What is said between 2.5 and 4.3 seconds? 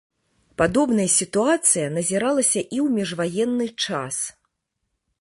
і ў міжваенны час.